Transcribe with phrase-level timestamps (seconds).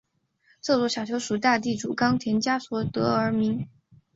[0.63, 3.69] 这座小丘属大地主冈田家所有而得名。